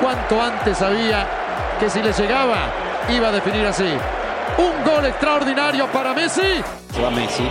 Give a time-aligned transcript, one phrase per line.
[0.00, 1.26] Cuanto antes sabía
[1.78, 2.56] que si le llegaba
[3.08, 3.88] iba a definir así.
[4.58, 6.62] Un gol extraordinario para Messi.
[6.92, 7.48] Se va Messi,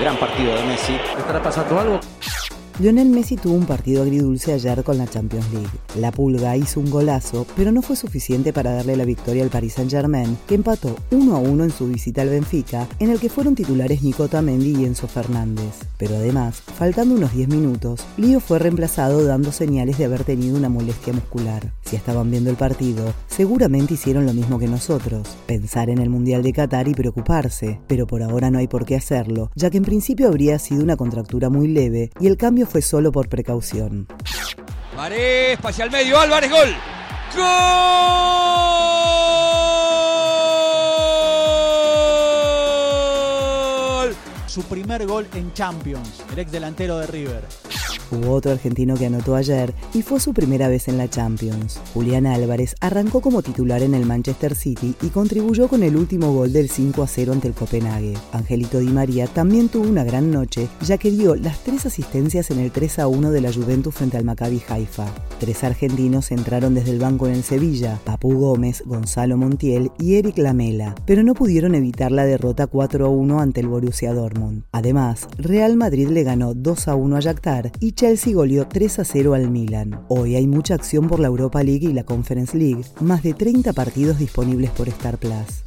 [0.00, 0.98] gran partido de Messi.
[1.18, 2.00] ¿Estará pasando algo?
[2.78, 5.70] Lionel Messi tuvo un partido agridulce ayer con la Champions League.
[5.98, 9.72] La Pulga hizo un golazo, pero no fue suficiente para darle la victoria al Paris
[9.74, 13.54] Saint-Germain, que empató 1 a 1 en su visita al Benfica, en el que fueron
[13.54, 15.86] titulares Nico Tamendi y Enzo Fernández.
[15.96, 20.68] Pero además, faltando unos 10 minutos, Lío fue reemplazado dando señales de haber tenido una
[20.68, 21.72] molestia muscular.
[21.82, 26.42] Si estaban viendo el partido, seguramente hicieron lo mismo que nosotros, pensar en el Mundial
[26.42, 29.84] de Qatar y preocuparse, pero por ahora no hay por qué hacerlo, ya que en
[29.84, 34.06] principio habría sido una contractura muy leve y el cambio fue solo por precaución.
[34.96, 36.74] Marés, pase al medio, Álvarez, gol.
[43.96, 44.16] ¡Gol!
[44.46, 47.44] Su primer gol en Champions, el ex delantero de River.
[48.10, 51.80] Hubo otro argentino que anotó ayer y fue su primera vez en la Champions.
[51.92, 56.52] Julián Álvarez arrancó como titular en el Manchester City y contribuyó con el último gol
[56.52, 58.14] del 5 a 0 ante el Copenhague.
[58.32, 62.60] Angelito Di María también tuvo una gran noche, ya que dio las tres asistencias en
[62.60, 65.06] el 3 a 1 de la Juventus frente al Maccabi Haifa.
[65.40, 70.38] Tres argentinos entraron desde el banco en el Sevilla, Papu Gómez, Gonzalo Montiel y Eric
[70.38, 74.64] Lamela, pero no pudieron evitar la derrota 4 a 1 ante el Borussia Dortmund.
[74.72, 79.04] Además, Real Madrid le ganó 2 a 1 a Shakhtar y Chelsea goleó 3 a
[79.04, 80.04] 0 al Milan.
[80.08, 83.72] Hoy hay mucha acción por la Europa League y la Conference League, más de 30
[83.72, 85.64] partidos disponibles por Star Plus.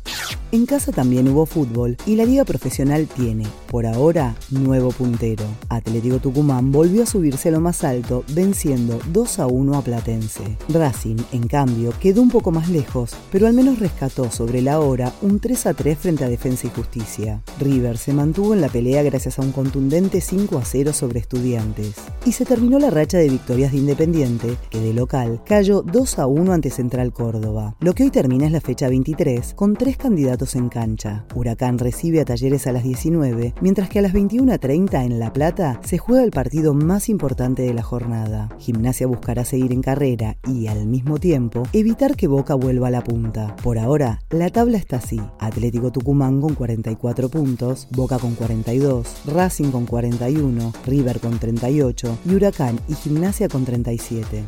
[0.51, 5.43] En casa también hubo fútbol y la liga profesional tiene, por ahora, nuevo puntero.
[5.69, 10.57] Atlético Tucumán volvió a subirse a lo más alto, venciendo 2 a 1 a Platense.
[10.69, 15.13] Racing, en cambio, quedó un poco más lejos, pero al menos rescató sobre la hora
[15.21, 17.43] un 3 a 3 frente a Defensa y Justicia.
[17.59, 21.93] River se mantuvo en la pelea gracias a un contundente 5 a 0 sobre Estudiantes.
[22.25, 26.25] Y se terminó la racha de victorias de Independiente, que de local cayó 2 a
[26.25, 27.75] 1 ante Central Córdoba.
[27.81, 31.25] Lo que hoy termina es la fecha 23, con tres candidatos en cancha.
[31.35, 35.81] Huracán recibe a Talleres a las 19, mientras que a las 21.30 en La Plata
[35.83, 38.49] se juega el partido más importante de la jornada.
[38.57, 43.03] Gimnasia buscará seguir en carrera y, al mismo tiempo, evitar que Boca vuelva a la
[43.03, 43.55] punta.
[43.57, 45.19] Por ahora, la tabla está así.
[45.39, 52.35] Atlético Tucumán con 44 puntos, Boca con 42, Racing con 41, River con 38 y
[52.35, 54.45] Huracán y Gimnasia con 37.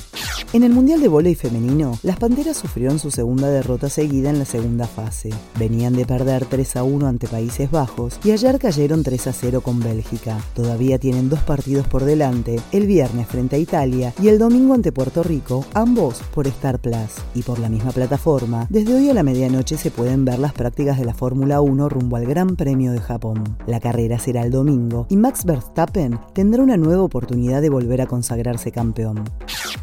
[0.53, 4.43] En el Mundial de Voley Femenino, las Panteras sufrieron su segunda derrota seguida en la
[4.43, 5.29] segunda fase.
[5.57, 9.61] Venían de perder 3 a 1 ante Países Bajos y ayer cayeron 3 a 0
[9.61, 10.37] con Bélgica.
[10.53, 14.91] Todavía tienen dos partidos por delante, el viernes frente a Italia y el domingo ante
[14.91, 17.23] Puerto Rico, ambos por Star Plus.
[17.33, 20.99] Y por la misma plataforma, desde hoy a la medianoche se pueden ver las prácticas
[20.99, 23.57] de la Fórmula 1 rumbo al Gran Premio de Japón.
[23.67, 28.07] La carrera será el domingo y Max Verstappen tendrá una nueva oportunidad de volver a
[28.07, 29.23] consagrarse campeón.